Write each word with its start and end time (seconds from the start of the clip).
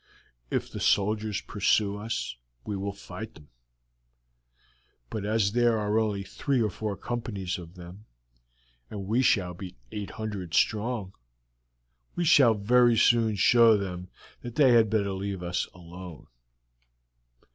If 0.49 0.71
the 0.71 0.79
soldiers 0.79 1.41
pursue 1.41 1.95
us, 1.95 2.35
we 2.65 2.75
will 2.75 2.91
fight 2.91 3.35
them; 3.35 3.49
but 5.11 5.25
as 5.27 5.51
there 5.51 5.77
are 5.77 5.99
only 5.99 6.23
three 6.23 6.59
or 6.59 6.71
four 6.71 6.97
companies 6.97 7.59
of 7.59 7.75
them, 7.75 8.05
and 8.89 9.05
we 9.05 9.21
shall 9.21 9.53
be 9.53 9.75
eight 9.91 10.09
hundred 10.09 10.55
strong, 10.55 11.13
we 12.15 12.25
shall 12.25 12.55
very 12.55 12.97
soon 12.97 13.35
show 13.35 13.77
them 13.77 14.09
that 14.41 14.55
they 14.55 14.71
had 14.71 14.89
better 14.89 15.11
leave 15.13 15.43
us 15.43 15.67
alone. 15.71 16.25